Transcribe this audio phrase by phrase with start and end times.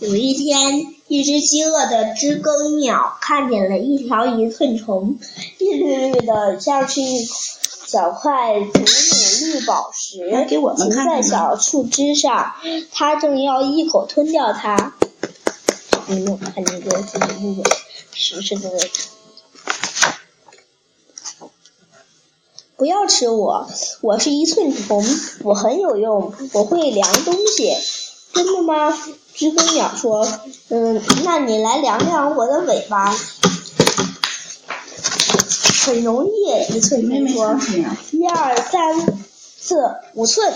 [0.00, 5.18] 有一天，一只饥饿的知更鸟看见了一条一寸虫，
[5.58, 8.84] 绿绿绿的，像是一小块祖母
[9.40, 12.54] 绿宝石，停在小树枝上。
[12.92, 14.94] 它正要一口吞掉它。
[16.06, 17.70] 你有看见过祖母绿宝
[18.12, 18.42] 石？
[22.76, 23.70] 不要吃我，
[24.00, 25.04] 我是一寸虫，
[25.44, 27.72] 我很有用，我会量东西。
[28.34, 28.96] 真的吗？
[29.34, 30.26] 知更鸟说
[30.70, 33.14] ：“嗯，那你来量量我的尾巴。”
[35.86, 37.60] 很容易，一寸妹妹虫说
[38.12, 39.00] ，：“一二三
[39.60, 39.76] 四
[40.14, 40.52] 五寸。”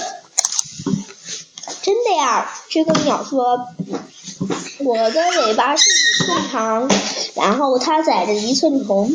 [1.83, 3.67] 真的呀，知更鸟说
[4.81, 6.91] ：“我的尾巴是五寸长。”
[7.37, 9.13] 然后它载着一寸虫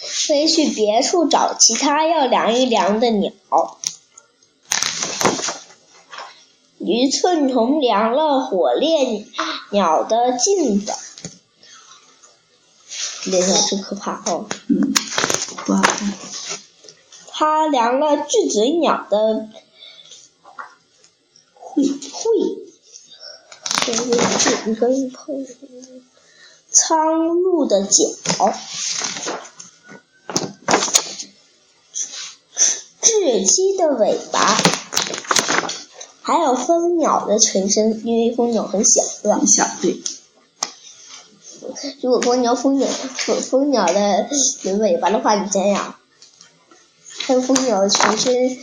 [0.00, 3.32] 飞去别处找其他要量一量的鸟。
[6.84, 9.24] 一寸虫量了火烈
[9.70, 10.92] 鸟的颈子，
[13.30, 14.46] 烈鸟真可怕哦。
[14.68, 14.92] 嗯，
[15.64, 16.12] 不好看。
[17.30, 19.48] 它量了巨嘴鸟的
[21.54, 22.66] 会喙，
[23.86, 25.46] 这个是你可以碰
[26.70, 28.04] 苍鹭的脚，
[33.00, 34.56] 雉鸡的尾巴，
[36.22, 39.38] 还有蜂鸟的全身，因为蜂鸟很小，对吧？
[39.38, 40.00] 很小，对，
[42.00, 44.28] 如果蜂鸟蜂鸟蜂蜂鸟的
[44.78, 45.96] 尾巴的话，你想想，
[47.26, 48.56] 还有蜂鸟的全身。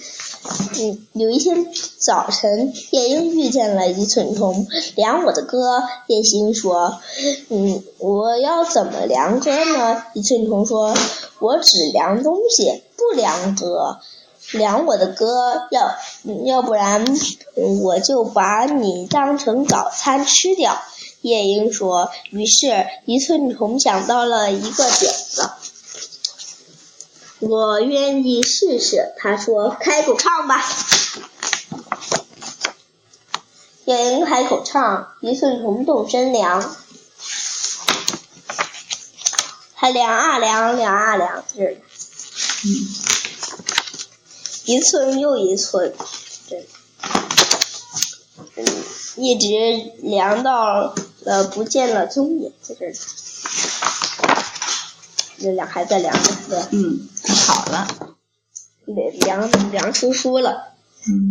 [0.80, 4.66] 嗯，有一天早晨，夜莺遇见了一寸虫，
[4.96, 5.84] 量我的歌。
[6.08, 6.98] 夜莺说
[7.50, 10.96] ：“嗯，我要怎么量歌呢？”一寸虫说
[11.40, 14.00] ：“我只量东西，不量歌。
[14.52, 15.95] 量我的歌，要
[16.45, 17.05] 要不然
[17.81, 20.81] 我就把你当成早餐吃掉。”
[21.22, 22.09] 夜莺说。
[22.30, 25.50] 于是，一寸虫想到了一个点子。
[27.40, 30.63] 我愿意试试，他说：“开口唱吧。”
[33.85, 36.75] 夜莺开口唱，一寸虫动身量。
[39.75, 42.69] 他量啊量，量啊量，这嗯，
[44.69, 45.91] 一寸又一寸，
[46.47, 46.68] 对
[48.56, 48.66] 嗯，
[49.16, 49.47] 一直
[50.03, 52.96] 量到了不见了踪影，在这里。
[55.40, 56.59] 这量还在量着，对？
[56.69, 57.09] 嗯，
[57.47, 57.88] 好了，
[58.85, 60.75] 量量出书了。
[61.07, 61.28] 嗯。